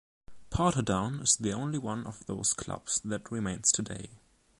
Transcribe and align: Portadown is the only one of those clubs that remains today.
Portadown 0.49 1.21
is 1.21 1.35
the 1.37 1.53
only 1.53 1.77
one 1.77 2.07
of 2.07 2.25
those 2.25 2.55
clubs 2.55 2.99
that 3.05 3.31
remains 3.31 3.71
today. 3.71 4.09